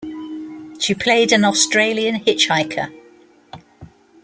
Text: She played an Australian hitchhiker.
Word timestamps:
She 0.79 0.95
played 0.95 1.31
an 1.31 1.45
Australian 1.45 2.15
hitchhiker. 2.21 2.91